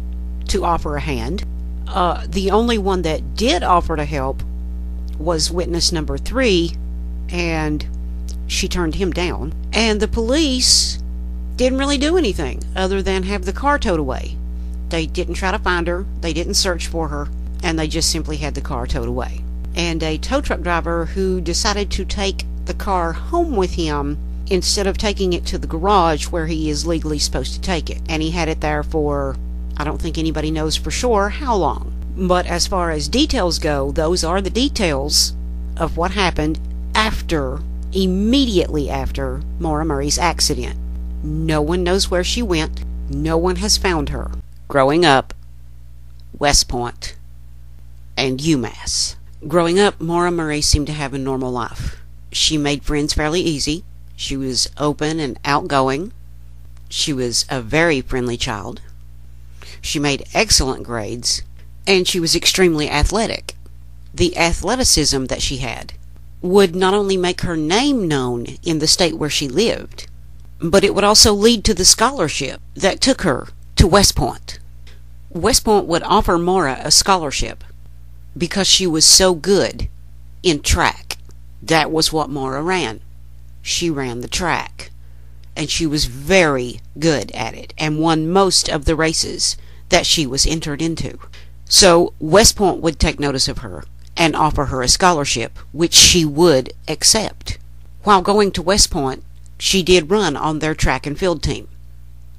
to 0.48 0.64
offer 0.64 0.96
a 0.96 1.00
hand. 1.00 1.44
Uh, 1.88 2.26
the 2.28 2.50
only 2.50 2.78
one 2.78 3.02
that 3.02 3.34
did 3.34 3.62
offer 3.62 3.96
to 3.96 4.04
help 4.04 4.42
was 5.18 5.50
witness 5.50 5.92
number 5.92 6.18
three, 6.18 6.72
and 7.28 7.86
she 8.46 8.68
turned 8.68 8.96
him 8.96 9.12
down. 9.12 9.52
And 9.72 10.00
the 10.00 10.08
police 10.08 10.98
didn't 11.56 11.78
really 11.78 11.98
do 11.98 12.16
anything 12.16 12.62
other 12.74 13.02
than 13.02 13.24
have 13.24 13.44
the 13.44 13.52
car 13.52 13.78
towed 13.78 14.00
away. 14.00 14.36
They 14.88 15.06
didn't 15.06 15.34
try 15.34 15.50
to 15.50 15.58
find 15.58 15.86
her, 15.86 16.04
they 16.20 16.32
didn't 16.32 16.54
search 16.54 16.86
for 16.86 17.08
her, 17.08 17.28
and 17.62 17.78
they 17.78 17.88
just 17.88 18.10
simply 18.10 18.38
had 18.38 18.54
the 18.54 18.60
car 18.60 18.86
towed 18.86 19.08
away. 19.08 19.42
And 19.74 20.02
a 20.02 20.18
tow 20.18 20.40
truck 20.40 20.60
driver 20.60 21.06
who 21.06 21.40
decided 21.40 21.90
to 21.92 22.04
take 22.04 22.44
the 22.66 22.74
car 22.74 23.12
home 23.12 23.56
with 23.56 23.72
him 23.72 24.18
instead 24.52 24.86
of 24.86 24.98
taking 24.98 25.32
it 25.32 25.46
to 25.46 25.56
the 25.56 25.66
garage 25.66 26.26
where 26.26 26.46
he 26.46 26.68
is 26.68 26.86
legally 26.86 27.18
supposed 27.18 27.54
to 27.54 27.60
take 27.60 27.88
it. 27.88 28.02
And 28.08 28.22
he 28.22 28.30
had 28.30 28.48
it 28.48 28.60
there 28.60 28.82
for, 28.82 29.34
I 29.78 29.84
don't 29.84 30.00
think 30.00 30.18
anybody 30.18 30.50
knows 30.50 30.76
for 30.76 30.90
sure 30.90 31.30
how 31.30 31.56
long. 31.56 31.92
But 32.16 32.46
as 32.46 32.66
far 32.66 32.90
as 32.90 33.08
details 33.08 33.58
go, 33.58 33.90
those 33.90 34.22
are 34.22 34.42
the 34.42 34.50
details 34.50 35.34
of 35.78 35.96
what 35.96 36.10
happened 36.10 36.60
after, 36.94 37.60
immediately 37.92 38.90
after 38.90 39.40
Maura 39.58 39.86
Murray's 39.86 40.18
accident. 40.18 40.78
No 41.22 41.62
one 41.62 41.82
knows 41.82 42.10
where 42.10 42.24
she 42.24 42.42
went. 42.42 42.84
No 43.08 43.38
one 43.38 43.56
has 43.56 43.78
found 43.78 44.10
her. 44.10 44.30
Growing 44.68 45.04
up, 45.04 45.32
West 46.38 46.68
Point, 46.68 47.16
and 48.18 48.38
UMass. 48.40 49.16
Growing 49.48 49.80
up, 49.80 49.98
Maura 49.98 50.30
Murray 50.30 50.60
seemed 50.60 50.88
to 50.88 50.92
have 50.92 51.14
a 51.14 51.18
normal 51.18 51.50
life. 51.50 52.02
She 52.30 52.58
made 52.58 52.84
friends 52.84 53.14
fairly 53.14 53.40
easy. 53.40 53.84
She 54.22 54.36
was 54.36 54.70
open 54.78 55.18
and 55.18 55.36
outgoing. 55.44 56.12
She 56.88 57.12
was 57.12 57.44
a 57.50 57.60
very 57.60 58.00
friendly 58.00 58.36
child. 58.36 58.80
She 59.80 59.98
made 59.98 60.28
excellent 60.32 60.84
grades. 60.84 61.42
and 61.88 62.06
she 62.06 62.20
was 62.20 62.36
extremely 62.36 62.88
athletic. 62.88 63.56
The 64.14 64.36
athleticism 64.36 65.24
that 65.24 65.42
she 65.42 65.56
had 65.56 65.94
would 66.40 66.76
not 66.76 66.94
only 66.94 67.16
make 67.16 67.40
her 67.40 67.56
name 67.56 68.06
known 68.06 68.46
in 68.62 68.78
the 68.78 68.86
state 68.86 69.18
where 69.18 69.28
she 69.28 69.48
lived, 69.48 70.06
but 70.60 70.84
it 70.84 70.94
would 70.94 71.02
also 71.02 71.32
lead 71.32 71.64
to 71.64 71.74
the 71.74 71.84
scholarship 71.84 72.60
that 72.76 73.00
took 73.00 73.22
her 73.22 73.48
to 73.74 73.88
West 73.88 74.14
Point. 74.14 74.60
West 75.30 75.64
Point 75.64 75.86
would 75.86 76.04
offer 76.04 76.38
Maura 76.38 76.78
a 76.84 76.92
scholarship 76.92 77.64
because 78.38 78.68
she 78.68 78.86
was 78.86 79.04
so 79.04 79.34
good 79.34 79.88
in 80.44 80.62
track. 80.62 81.18
That 81.60 81.90
was 81.90 82.12
what 82.12 82.30
Maura 82.30 82.62
ran. 82.62 83.00
She 83.62 83.88
ran 83.88 84.20
the 84.20 84.28
track. 84.28 84.90
And 85.56 85.70
she 85.70 85.86
was 85.86 86.06
very 86.06 86.80
good 86.98 87.30
at 87.32 87.54
it 87.54 87.72
and 87.78 88.00
won 88.00 88.30
most 88.30 88.68
of 88.68 88.84
the 88.84 88.96
races 88.96 89.56
that 89.90 90.06
she 90.06 90.26
was 90.26 90.46
entered 90.46 90.82
into. 90.82 91.18
So 91.66 92.12
West 92.18 92.56
Point 92.56 92.80
would 92.80 92.98
take 92.98 93.20
notice 93.20 93.48
of 93.48 93.58
her 93.58 93.84
and 94.16 94.36
offer 94.36 94.66
her 94.66 94.82
a 94.82 94.88
scholarship, 94.88 95.58
which 95.72 95.94
she 95.94 96.24
would 96.24 96.72
accept. 96.88 97.58
While 98.02 98.22
going 98.22 98.50
to 98.52 98.62
West 98.62 98.90
Point, 98.90 99.22
she 99.58 99.82
did 99.82 100.10
run 100.10 100.36
on 100.36 100.58
their 100.58 100.74
track 100.74 101.06
and 101.06 101.18
field 101.18 101.42
team, 101.42 101.68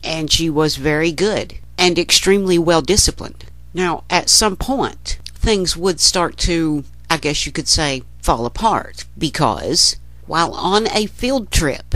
and 0.04 0.32
she 0.32 0.50
was 0.50 0.76
very 0.76 1.12
good 1.12 1.56
and 1.78 1.98
extremely 1.98 2.58
well 2.58 2.82
disciplined. 2.82 3.46
Now, 3.74 4.04
at 4.10 4.30
some 4.30 4.56
point, 4.56 5.20
things 5.34 5.76
would 5.76 6.00
start 6.00 6.38
to, 6.40 6.84
I 7.10 7.18
guess 7.18 7.46
you 7.46 7.52
could 7.52 7.68
say, 7.68 8.04
fall 8.22 8.46
apart 8.46 9.06
because 9.18 9.96
while 10.26 10.54
on 10.54 10.88
a 10.88 11.08
field 11.08 11.52
trip 11.52 11.96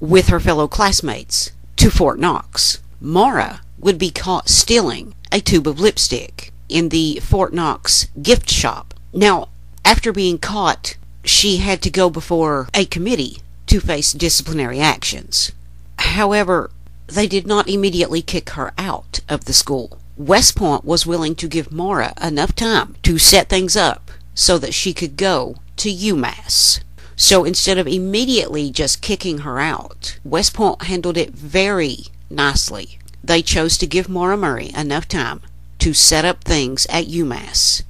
with 0.00 0.28
her 0.28 0.40
fellow 0.40 0.68
classmates 0.68 1.52
to 1.76 1.90
Fort 1.90 2.18
Knox, 2.18 2.78
Maura 3.00 3.60
would 3.78 3.98
be 3.98 4.10
caught 4.10 4.48
stealing 4.48 5.14
a 5.30 5.40
tube 5.40 5.66
of 5.66 5.80
lipstick 5.80 6.52
in 6.68 6.88
the 6.88 7.20
Fort 7.20 7.52
Knox 7.52 8.06
gift 8.20 8.50
shop. 8.50 8.94
Now, 9.12 9.48
after 9.84 10.12
being 10.12 10.38
caught, 10.38 10.96
she 11.24 11.58
had 11.58 11.82
to 11.82 11.90
go 11.90 12.10
before 12.10 12.68
a 12.74 12.84
committee 12.84 13.38
to 13.66 13.80
face 13.80 14.12
disciplinary 14.12 14.80
actions. 14.80 15.52
However, 15.98 16.70
they 17.06 17.26
did 17.26 17.46
not 17.46 17.68
immediately 17.68 18.22
kick 18.22 18.50
her 18.50 18.72
out 18.78 19.20
of 19.28 19.44
the 19.44 19.52
school. 19.52 19.98
West 20.16 20.56
Point 20.56 20.84
was 20.84 21.06
willing 21.06 21.34
to 21.36 21.48
give 21.48 21.72
Maura 21.72 22.12
enough 22.22 22.54
time 22.54 22.96
to 23.02 23.18
set 23.18 23.48
things 23.48 23.76
up 23.76 24.10
so 24.34 24.58
that 24.58 24.74
she 24.74 24.92
could 24.92 25.16
go 25.16 25.56
to 25.76 25.90
UMass. 25.90 26.80
So 27.16 27.44
instead 27.44 27.78
of 27.78 27.86
immediately 27.86 28.70
just 28.70 29.02
kicking 29.02 29.38
her 29.38 29.60
out, 29.60 30.18
West 30.24 30.54
Point 30.54 30.82
handled 30.82 31.16
it 31.16 31.30
very 31.30 32.06
nicely. 32.30 32.98
They 33.22 33.42
chose 33.42 33.78
to 33.78 33.86
give 33.86 34.08
Maura 34.08 34.36
Murray 34.36 34.70
enough 34.76 35.06
time 35.06 35.40
to 35.78 35.92
set 35.92 36.24
up 36.24 36.44
things 36.44 36.86
at 36.86 37.06
UMass 37.06 37.82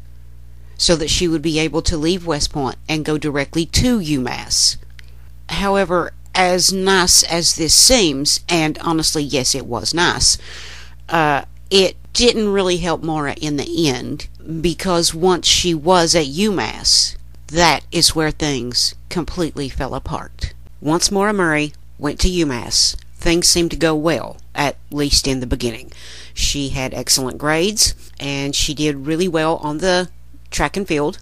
so 0.77 0.97
that 0.97 1.11
she 1.11 1.29
would 1.29 1.43
be 1.43 1.59
able 1.59 1.83
to 1.83 1.97
leave 1.97 2.27
West 2.27 2.53
Point 2.53 2.77
and 2.89 3.05
go 3.05 3.17
directly 3.17 3.65
to 3.67 4.01
UMass. 4.01 4.77
However, 5.49 6.13
as 6.35 6.73
nice 6.73 7.23
as 7.23 7.57
this 7.57 7.75
seems, 7.75 8.41
and 8.49 8.79
honestly, 8.79 9.23
yes, 9.23 9.55
it 9.55 9.67
was 9.67 9.95
nice, 9.95 10.39
uh, 11.09 11.45
it 11.71 11.97
didn't 12.13 12.53
really 12.53 12.79
help 12.79 13.03
Maura 13.03 13.35
in 13.35 13.57
the 13.57 13.89
end 13.89 14.29
because 14.61 15.15
once 15.15 15.47
she 15.47 15.73
was 15.75 16.15
at 16.15 16.27
UMass, 16.27 17.17
that 17.53 17.85
is 17.93 18.15
where 18.15 18.31
things 18.31 18.95
completely 19.11 19.69
fell 19.69 19.95
apart. 19.95 20.55
Once 20.81 21.11
Maura 21.11 21.35
Murray 21.35 21.75
went 21.99 22.19
to 22.21 22.29
UMass, 22.29 22.97
things 23.15 23.47
seemed 23.47 23.71
to 23.71 23.77
go 23.77 23.95
well, 23.95 24.39
at 24.55 24.77
least 24.91 25.29
in 25.29 25.41
the 25.41 25.47
beginning. 25.47 25.93
She 26.33 26.71
had 26.71 26.95
excellent 26.95 27.37
grades, 27.37 27.95
and 28.19 28.57
she 28.57 28.73
did 28.73 29.07
really 29.07 29.29
well 29.29 29.57
on 29.59 29.79
the 29.79 30.09
track 30.51 30.79
and 30.79 30.89
field. 30.89 31.19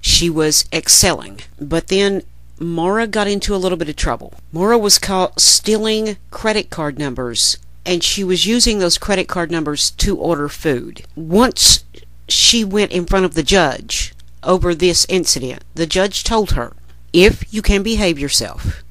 She 0.00 0.30
was 0.30 0.64
excelling. 0.72 1.40
But 1.60 1.88
then 1.88 2.22
Maura 2.58 3.06
got 3.06 3.28
into 3.28 3.54
a 3.54 3.58
little 3.60 3.76
bit 3.76 3.90
of 3.90 3.96
trouble. 3.96 4.32
Maura 4.52 4.78
was 4.78 4.98
caught 4.98 5.40
stealing 5.40 6.16
credit 6.30 6.70
card 6.70 6.98
numbers, 6.98 7.58
and 7.84 8.02
she 8.02 8.24
was 8.24 8.46
using 8.46 8.78
those 8.78 8.96
credit 8.96 9.28
card 9.28 9.50
numbers 9.50 9.90
to 9.92 10.16
order 10.16 10.48
food. 10.48 11.04
Once 11.14 11.84
she 12.28 12.64
went 12.64 12.92
in 12.92 13.04
front 13.04 13.26
of 13.26 13.34
the 13.34 13.42
judge 13.42 14.14
over 14.46 14.74
this 14.74 15.04
incident, 15.08 15.64
the 15.74 15.86
judge 15.86 16.24
told 16.24 16.52
her, 16.52 16.72
If 17.12 17.52
you 17.52 17.60
can 17.60 17.82
behave 17.82 18.18
yourself 18.18 18.82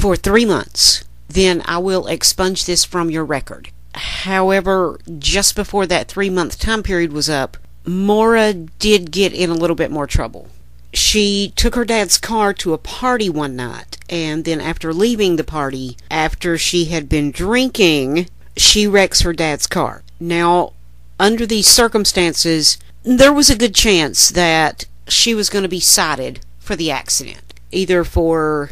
for 0.00 0.16
three 0.16 0.46
months, 0.46 1.04
then 1.28 1.62
I 1.66 1.78
will 1.78 2.06
expunge 2.06 2.64
this 2.64 2.84
from 2.84 3.10
your 3.10 3.24
record. 3.24 3.70
However, 3.94 4.98
just 5.18 5.54
before 5.54 5.86
that 5.86 6.08
three 6.08 6.30
month 6.30 6.58
time 6.58 6.82
period 6.82 7.12
was 7.12 7.28
up, 7.28 7.58
Maura 7.84 8.54
did 8.54 9.10
get 9.10 9.32
in 9.34 9.50
a 9.50 9.54
little 9.54 9.76
bit 9.76 9.90
more 9.90 10.06
trouble 10.06 10.48
she 10.92 11.52
took 11.56 11.74
her 11.74 11.84
dad's 11.84 12.18
car 12.18 12.52
to 12.54 12.74
a 12.74 12.78
party 12.78 13.28
one 13.28 13.56
night, 13.56 13.98
and 14.10 14.44
then 14.44 14.60
after 14.60 14.92
leaving 14.92 15.36
the 15.36 15.44
party, 15.44 15.96
after 16.10 16.58
she 16.58 16.86
had 16.86 17.08
been 17.08 17.30
drinking, 17.30 18.28
she 18.56 18.86
wrecks 18.86 19.22
her 19.22 19.32
dad's 19.32 19.66
car. 19.66 20.02
Now, 20.20 20.74
under 21.18 21.46
these 21.46 21.66
circumstances, 21.66 22.76
there 23.02 23.32
was 23.32 23.48
a 23.48 23.56
good 23.56 23.74
chance 23.74 24.28
that 24.30 24.84
she 25.08 25.34
was 25.34 25.50
going 25.50 25.62
to 25.62 25.68
be 25.68 25.80
cited 25.80 26.40
for 26.58 26.76
the 26.76 26.90
accident, 26.90 27.54
either 27.70 28.04
for 28.04 28.70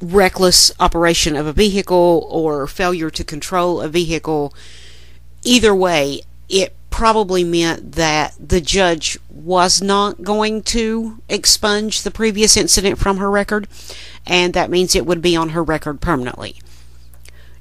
reckless 0.00 0.72
operation 0.78 1.36
of 1.36 1.46
a 1.46 1.52
vehicle 1.52 2.26
or 2.30 2.66
failure 2.66 3.10
to 3.10 3.24
control 3.24 3.80
a 3.80 3.88
vehicle. 3.88 4.54
Either 5.42 5.74
way, 5.74 6.20
it 6.48 6.74
probably 6.90 7.42
meant 7.42 7.92
that 7.92 8.34
the 8.38 8.60
judge 8.60 9.18
was 9.28 9.82
not 9.82 10.22
going 10.22 10.62
to 10.62 11.20
expunge 11.28 12.02
the 12.02 12.10
previous 12.10 12.56
incident 12.56 12.98
from 12.98 13.16
her 13.16 13.30
record, 13.30 13.66
and 14.26 14.54
that 14.54 14.70
means 14.70 14.94
it 14.94 15.06
would 15.06 15.20
be 15.20 15.34
on 15.34 15.50
her 15.50 15.62
record 15.62 16.00
permanently. 16.00 16.56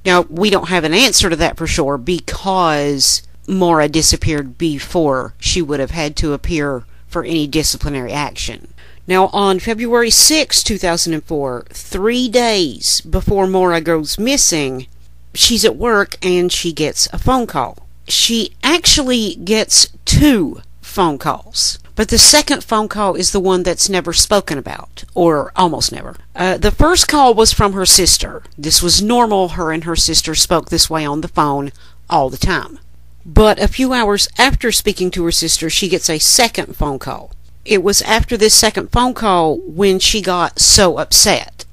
Now, 0.05 0.21
we 0.29 0.49
don't 0.49 0.69
have 0.69 0.83
an 0.83 0.93
answer 0.93 1.29
to 1.29 1.35
that 1.37 1.57
for 1.57 1.65
sure 1.65 1.97
because 1.97 3.23
Maura 3.47 3.87
disappeared 3.87 4.57
before 4.57 5.33
she 5.39 5.61
would 5.61 5.79
have 5.79 5.91
had 5.91 6.15
to 6.17 6.33
appear 6.33 6.83
for 7.13 7.23
any 7.23 7.47
disciplinary 7.47 8.11
action. 8.11 8.67
Now, 9.07 9.27
on 9.27 9.59
February 9.59 10.09
6, 10.09 10.63
2004, 10.63 11.65
three 11.69 12.27
days 12.27 12.99
before 13.01 13.47
Maura 13.47 13.79
goes 13.79 14.19
missing, 14.19 14.87
she's 15.33 15.63
at 15.63 15.77
work 15.77 16.17
and 16.21 16.51
she 16.51 16.73
gets 16.73 17.07
a 17.13 17.17
phone 17.17 17.47
call 17.47 17.83
she 18.07 18.53
actually 18.63 19.35
gets 19.35 19.89
two 20.05 20.61
phone 20.81 21.17
calls. 21.17 21.79
But 21.95 22.09
the 22.09 22.17
second 22.17 22.63
phone 22.63 22.87
call 22.87 23.15
is 23.15 23.31
the 23.31 23.39
one 23.39 23.61
that's 23.63 23.87
never 23.87 24.13
spoken 24.13 24.57
about, 24.57 25.03
or 25.13 25.51
almost 25.55 25.91
never. 25.91 26.15
Uh, 26.35 26.57
the 26.57 26.71
first 26.71 27.07
call 27.07 27.35
was 27.35 27.53
from 27.53 27.73
her 27.73 27.85
sister. 27.85 28.41
This 28.57 28.81
was 28.81 29.01
normal. 29.01 29.49
Her 29.49 29.71
and 29.71 29.83
her 29.83 29.95
sister 29.95 30.33
spoke 30.33 30.69
this 30.69 30.89
way 30.89 31.05
on 31.05 31.21
the 31.21 31.27
phone 31.27 31.71
all 32.09 32.29
the 32.29 32.37
time. 32.37 32.79
But 33.25 33.59
a 33.59 33.67
few 33.67 33.93
hours 33.93 34.27
after 34.37 34.71
speaking 34.71 35.11
to 35.11 35.23
her 35.25 35.31
sister, 35.31 35.69
she 35.69 35.89
gets 35.89 36.09
a 36.09 36.19
second 36.19 36.75
phone 36.75 36.99
call. 36.99 37.31
It 37.65 37.81
was 37.81 38.01
after 38.01 38.35
this 38.35 38.53
second 38.53 38.91
phone 38.91 39.13
call 39.13 39.57
when 39.59 39.99
she 39.99 40.21
got 40.21 40.59
so 40.59 40.97
upset. 40.97 41.65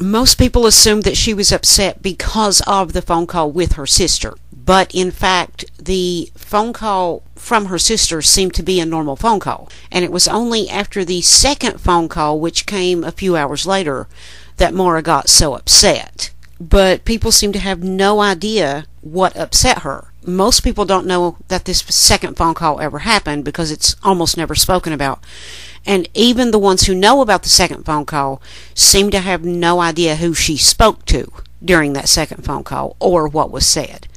Most 0.00 0.38
people 0.38 0.66
assumed 0.66 1.04
that 1.04 1.16
she 1.16 1.34
was 1.34 1.52
upset 1.52 2.02
because 2.02 2.62
of 2.66 2.92
the 2.92 3.02
phone 3.02 3.26
call 3.26 3.50
with 3.50 3.74
her 3.74 3.86
sister 3.86 4.34
but 4.64 4.94
in 4.94 5.10
fact, 5.10 5.64
the 5.78 6.30
phone 6.34 6.72
call 6.72 7.22
from 7.36 7.66
her 7.66 7.78
sister 7.78 8.22
seemed 8.22 8.54
to 8.54 8.62
be 8.62 8.80
a 8.80 8.86
normal 8.86 9.16
phone 9.16 9.40
call. 9.40 9.68
And 9.92 10.04
it 10.04 10.12
was 10.12 10.26
only 10.26 10.68
after 10.70 11.04
the 11.04 11.20
second 11.20 11.80
phone 11.80 12.08
call, 12.08 12.40
which 12.40 12.66
came 12.66 13.04
a 13.04 13.12
few 13.12 13.36
hours 13.36 13.66
later, 13.66 14.06
that 14.56 14.72
Maura 14.72 15.02
got 15.02 15.28
so 15.28 15.54
upset. 15.54 16.30
But 16.58 17.04
people 17.04 17.30
seem 17.30 17.52
to 17.52 17.58
have 17.58 17.82
no 17.82 18.20
idea 18.20 18.86
what 19.02 19.36
upset 19.36 19.80
her. 19.80 20.06
Most 20.26 20.60
people 20.60 20.84
don't 20.84 21.06
know 21.06 21.36
that 21.48 21.66
this 21.66 21.80
second 21.80 22.36
phone 22.36 22.54
call 22.54 22.80
ever 22.80 23.00
happened 23.00 23.44
because 23.44 23.70
it's 23.70 23.94
almost 24.02 24.36
never 24.36 24.54
spoken 24.54 24.92
about. 24.92 25.22
And 25.84 26.08
even 26.14 26.50
the 26.50 26.58
ones 26.58 26.86
who 26.86 26.94
know 26.94 27.20
about 27.20 27.42
the 27.42 27.50
second 27.50 27.84
phone 27.84 28.06
call 28.06 28.40
seem 28.74 29.10
to 29.10 29.20
have 29.20 29.44
no 29.44 29.80
idea 29.80 30.16
who 30.16 30.32
she 30.32 30.56
spoke 30.56 31.04
to 31.06 31.30
during 31.62 31.92
that 31.92 32.08
second 32.08 32.44
phone 32.44 32.64
call 32.64 32.96
or 33.00 33.28
what 33.28 33.50
was 33.50 33.66
said. 33.66 34.08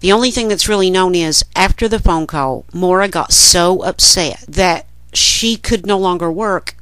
The 0.00 0.12
only 0.12 0.32
thing 0.32 0.48
that's 0.48 0.68
really 0.68 0.90
known 0.90 1.14
is 1.14 1.44
after 1.54 1.88
the 1.88 2.00
phone 2.00 2.26
call, 2.26 2.64
Maura 2.72 3.08
got 3.08 3.32
so 3.32 3.82
upset 3.84 4.44
that 4.48 4.86
she 5.12 5.56
could 5.56 5.86
no 5.86 5.98
longer 5.98 6.30
work, 6.30 6.76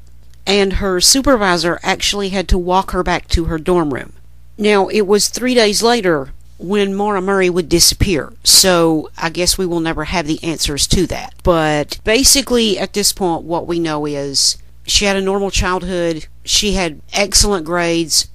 and 0.46 0.74
her 0.74 1.00
supervisor 1.00 1.78
actually 1.82 2.30
had 2.30 2.48
to 2.48 2.58
walk 2.58 2.92
her 2.92 3.02
back 3.02 3.28
to 3.28 3.44
her 3.44 3.58
dorm 3.58 3.92
room. 3.92 4.14
Now, 4.56 4.88
it 4.88 5.02
was 5.02 5.28
three 5.28 5.54
days 5.54 5.82
later 5.82 6.32
when 6.60 6.94
Maura 6.94 7.22
Murray 7.22 7.48
would 7.48 7.68
disappear, 7.68 8.32
so 8.44 9.10
I 9.16 9.30
guess 9.30 9.56
we 9.56 9.66
will 9.66 9.80
never 9.80 10.04
have 10.04 10.26
the 10.26 10.42
answers 10.44 10.86
to 10.88 11.06
that. 11.06 11.34
But 11.42 11.98
basically, 12.04 12.78
at 12.78 12.92
this 12.92 13.12
point, 13.12 13.44
what 13.44 13.66
we 13.66 13.78
know 13.78 14.04
is 14.06 14.58
she 14.86 15.06
had 15.06 15.16
a 15.16 15.22
normal 15.22 15.50
childhood, 15.50 16.26
she 16.44 16.72
had 16.72 17.00
excellent 17.12 17.64
grades, 17.64 18.28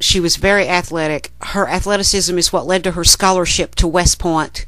she 0.00 0.20
was 0.20 0.36
very 0.36 0.68
athletic. 0.68 1.32
Her 1.40 1.68
athleticism 1.68 2.36
is 2.36 2.52
what 2.52 2.66
led 2.66 2.84
to 2.84 2.92
her 2.92 3.04
scholarship 3.04 3.74
to 3.76 3.86
West 3.86 4.18
Point. 4.18 4.66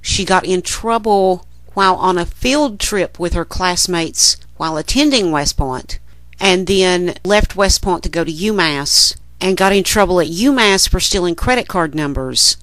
She 0.00 0.24
got 0.24 0.44
in 0.44 0.62
trouble 0.62 1.46
while 1.74 1.94
on 1.96 2.18
a 2.18 2.26
field 2.26 2.80
trip 2.80 3.18
with 3.18 3.32
her 3.34 3.44
classmates 3.44 4.36
while 4.56 4.76
attending 4.76 5.30
West 5.30 5.56
Point, 5.56 5.98
and 6.40 6.66
then 6.66 7.14
left 7.24 7.56
West 7.56 7.82
Point 7.82 8.02
to 8.02 8.08
go 8.08 8.24
to 8.24 8.32
UMass 8.32 9.16
and 9.40 9.56
got 9.56 9.72
in 9.72 9.84
trouble 9.84 10.20
at 10.20 10.28
UMass 10.28 10.88
for 10.88 11.00
stealing 11.00 11.34
credit 11.34 11.68
card 11.68 11.94
numbers 11.94 12.56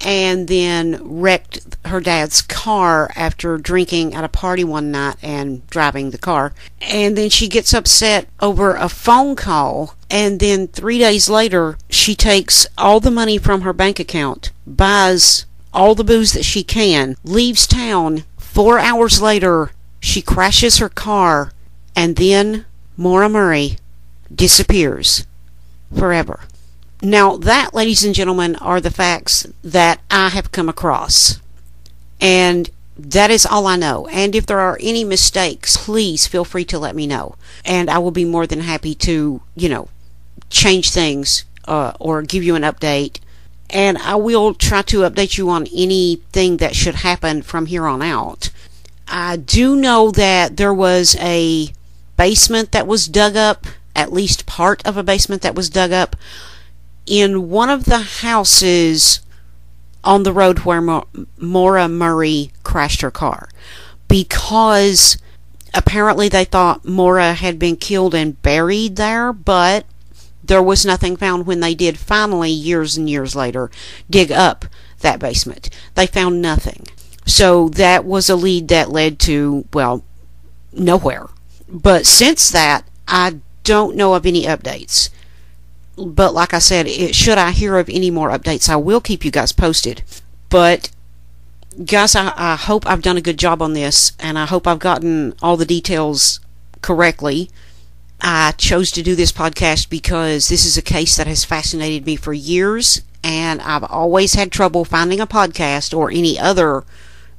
and 0.00 0.48
then 0.48 0.98
wrecked 1.02 1.76
her 1.84 2.00
dad's 2.00 2.40
car 2.42 3.10
after 3.14 3.58
drinking 3.58 4.14
at 4.14 4.24
a 4.24 4.28
party 4.28 4.64
one 4.64 4.90
night 4.90 5.16
and 5.22 5.66
driving 5.68 6.10
the 6.10 6.18
car. 6.18 6.52
And 6.80 7.16
then 7.16 7.28
she 7.28 7.48
gets 7.48 7.74
upset 7.74 8.26
over 8.40 8.74
a 8.74 8.88
phone 8.88 9.36
call. 9.36 9.94
And 10.08 10.40
then 10.40 10.68
three 10.68 10.98
days 10.98 11.28
later, 11.28 11.76
she 11.90 12.14
takes 12.14 12.66
all 12.78 13.00
the 13.00 13.10
money 13.10 13.38
from 13.38 13.60
her 13.60 13.72
bank 13.72 14.00
account, 14.00 14.50
buys 14.66 15.44
all 15.72 15.94
the 15.94 16.04
booze 16.04 16.32
that 16.32 16.44
she 16.44 16.64
can, 16.64 17.16
leaves 17.22 17.66
town. 17.66 18.24
Four 18.38 18.78
hours 18.78 19.20
later, 19.20 19.70
she 20.00 20.22
crashes 20.22 20.78
her 20.78 20.88
car, 20.88 21.52
and 21.94 22.16
then 22.16 22.64
Maura 22.96 23.28
Murray 23.28 23.76
disappears 24.34 25.26
forever. 25.94 26.40
Now, 27.02 27.36
that, 27.36 27.72
ladies 27.72 28.04
and 28.04 28.14
gentlemen, 28.14 28.56
are 28.56 28.80
the 28.80 28.90
facts 28.90 29.46
that 29.62 30.00
I 30.10 30.28
have 30.30 30.52
come 30.52 30.68
across. 30.68 31.40
And 32.20 32.68
that 32.98 33.30
is 33.30 33.46
all 33.46 33.66
I 33.66 33.76
know. 33.76 34.06
And 34.08 34.34
if 34.34 34.44
there 34.44 34.60
are 34.60 34.78
any 34.80 35.04
mistakes, 35.04 35.78
please 35.78 36.26
feel 36.26 36.44
free 36.44 36.64
to 36.66 36.78
let 36.78 36.94
me 36.94 37.06
know. 37.06 37.36
And 37.64 37.88
I 37.88 37.98
will 37.98 38.10
be 38.10 38.26
more 38.26 38.46
than 38.46 38.60
happy 38.60 38.94
to, 38.96 39.40
you 39.56 39.68
know, 39.68 39.88
change 40.50 40.90
things 40.90 41.44
uh, 41.66 41.92
or 41.98 42.22
give 42.22 42.42
you 42.42 42.54
an 42.54 42.62
update. 42.62 43.20
And 43.70 43.96
I 43.98 44.16
will 44.16 44.52
try 44.52 44.82
to 44.82 45.00
update 45.00 45.38
you 45.38 45.48
on 45.48 45.66
anything 45.74 46.58
that 46.58 46.74
should 46.74 46.96
happen 46.96 47.40
from 47.40 47.66
here 47.66 47.86
on 47.86 48.02
out. 48.02 48.50
I 49.08 49.36
do 49.36 49.76
know 49.76 50.10
that 50.10 50.56
there 50.56 50.74
was 50.74 51.16
a 51.18 51.68
basement 52.16 52.72
that 52.72 52.86
was 52.86 53.06
dug 53.06 53.36
up, 53.36 53.66
at 54.00 54.12
least 54.12 54.46
part 54.46 54.84
of 54.86 54.96
a 54.96 55.02
basement 55.02 55.42
that 55.42 55.54
was 55.54 55.68
dug 55.68 55.92
up 55.92 56.16
in 57.06 57.50
one 57.50 57.68
of 57.68 57.84
the 57.84 57.98
houses 57.98 59.20
on 60.02 60.22
the 60.22 60.32
road 60.32 60.60
where 60.60 61.02
Maura 61.38 61.88
Murray 61.88 62.50
crashed 62.62 63.02
her 63.02 63.10
car 63.10 63.48
because 64.08 65.18
apparently 65.74 66.28
they 66.28 66.44
thought 66.44 66.84
Maura 66.84 67.34
had 67.34 67.58
been 67.58 67.76
killed 67.76 68.14
and 68.14 68.40
buried 68.42 68.96
there, 68.96 69.32
but 69.32 69.84
there 70.42 70.62
was 70.62 70.86
nothing 70.86 71.16
found 71.16 71.46
when 71.46 71.60
they 71.60 71.74
did 71.74 71.98
finally, 71.98 72.50
years 72.50 72.96
and 72.96 73.08
years 73.08 73.36
later, 73.36 73.70
dig 74.08 74.32
up 74.32 74.64
that 75.00 75.20
basement. 75.20 75.68
They 75.94 76.06
found 76.06 76.40
nothing. 76.40 76.86
So 77.26 77.68
that 77.70 78.04
was 78.04 78.30
a 78.30 78.36
lead 78.36 78.68
that 78.68 78.90
led 78.90 79.18
to, 79.20 79.66
well, 79.72 80.02
nowhere. 80.72 81.26
But 81.68 82.06
since 82.06 82.50
that, 82.50 82.84
I 83.06 83.36
don't 83.64 83.96
know 83.96 84.14
of 84.14 84.26
any 84.26 84.44
updates 84.44 85.10
but 86.06 86.34
like 86.34 86.54
I 86.54 86.58
said, 86.58 86.86
it, 86.86 87.14
should 87.14 87.38
I 87.38 87.50
hear 87.50 87.76
of 87.76 87.88
any 87.88 88.10
more 88.10 88.30
updates, 88.30 88.68
I 88.68 88.76
will 88.76 89.00
keep 89.00 89.24
you 89.24 89.30
guys 89.30 89.52
posted. 89.52 90.02
But 90.48 90.90
guys, 91.84 92.14
I, 92.14 92.32
I 92.36 92.56
hope 92.56 92.86
I've 92.86 93.02
done 93.02 93.16
a 93.16 93.22
good 93.22 93.38
job 93.38 93.62
on 93.62 93.74
this, 93.74 94.12
and 94.18 94.38
I 94.38 94.46
hope 94.46 94.66
I've 94.66 94.78
gotten 94.78 95.34
all 95.42 95.56
the 95.56 95.66
details 95.66 96.40
correctly. 96.82 97.50
I 98.20 98.52
chose 98.52 98.90
to 98.92 99.02
do 99.02 99.14
this 99.14 99.32
podcast 99.32 99.88
because 99.88 100.48
this 100.48 100.64
is 100.64 100.76
a 100.76 100.82
case 100.82 101.16
that 101.16 101.26
has 101.26 101.44
fascinated 101.44 102.06
me 102.06 102.16
for 102.16 102.32
years, 102.32 103.02
and 103.22 103.60
I've 103.62 103.84
always 103.84 104.34
had 104.34 104.52
trouble 104.52 104.84
finding 104.84 105.20
a 105.20 105.26
podcast 105.26 105.96
or 105.96 106.10
any 106.10 106.38
other 106.38 106.84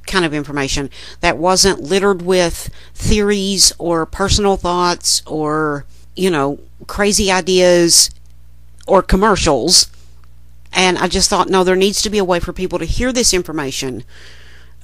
kind 0.06 0.24
of 0.24 0.34
information 0.34 0.90
that 1.20 1.38
wasn't 1.38 1.80
littered 1.80 2.22
with 2.22 2.70
theories 2.94 3.72
or 3.78 4.04
personal 4.04 4.56
thoughts 4.56 5.22
or, 5.26 5.84
you 6.16 6.30
know, 6.30 6.58
crazy 6.86 7.30
ideas 7.30 8.10
or 8.86 9.02
commercials. 9.02 9.90
And 10.72 10.98
I 10.98 11.06
just 11.06 11.28
thought, 11.28 11.48
no, 11.48 11.64
there 11.64 11.76
needs 11.76 12.02
to 12.02 12.10
be 12.10 12.18
a 12.18 12.24
way 12.24 12.40
for 12.40 12.52
people 12.52 12.78
to 12.78 12.84
hear 12.84 13.12
this 13.12 13.34
information 13.34 14.04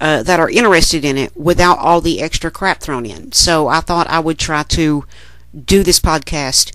uh, 0.01 0.23
that 0.23 0.41
are 0.41 0.51
interested 0.51 1.05
in 1.05 1.17
it 1.17 1.37
without 1.37 1.79
all 1.79 2.01
the 2.01 2.21
extra 2.21 2.51
crap 2.51 2.81
thrown 2.81 3.07
in. 3.07 3.33
So 3.33 3.69
I 3.69 3.81
thought 3.81 4.07
I 4.09 4.21
would 4.21 4.39
try 4.39 4.63
to 4.65 5.05
do 5.65 5.83
this 5.83 5.99
podcast 5.99 6.73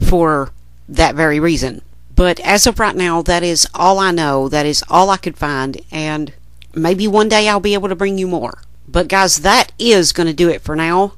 for 0.00 0.50
that 0.88 1.14
very 1.14 1.40
reason. 1.40 1.82
But 2.14 2.40
as 2.40 2.66
of 2.66 2.78
right 2.78 2.94
now, 2.94 3.22
that 3.22 3.42
is 3.42 3.66
all 3.74 3.98
I 3.98 4.10
know. 4.10 4.48
That 4.48 4.66
is 4.66 4.84
all 4.88 5.10
I 5.10 5.16
could 5.16 5.36
find. 5.36 5.80
And 5.90 6.32
maybe 6.74 7.08
one 7.08 7.28
day 7.28 7.48
I'll 7.48 7.60
be 7.60 7.74
able 7.74 7.88
to 7.88 7.96
bring 7.96 8.18
you 8.18 8.26
more. 8.26 8.62
But 8.86 9.08
guys, 9.08 9.38
that 9.38 9.72
is 9.78 10.12
going 10.12 10.26
to 10.26 10.34
do 10.34 10.48
it 10.48 10.62
for 10.62 10.76
now 10.76 11.14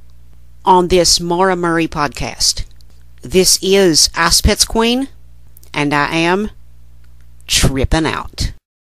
on 0.65 0.89
this 0.89 1.21
Maura 1.21 1.57
Murray 1.57 1.89
podcast. 1.89 2.65
This 3.25 3.59
is 3.63 4.11
Ice 4.15 4.43
Pets 4.43 4.67
Queen 4.67 5.09
and 5.73 5.95
I 5.95 6.15
am 6.15 6.51
tripping 7.47 8.05
out. 8.05 8.53